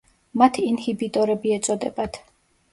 მათ 0.41 0.57
ინჰიბიტორები 0.63 1.55
ეწოდებათ. 1.61 2.23